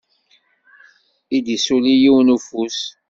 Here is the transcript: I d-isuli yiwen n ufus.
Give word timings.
I 1.35 1.39
d-isuli 1.45 1.93
yiwen 2.01 2.27
n 2.31 2.33
ufus. 2.35 2.79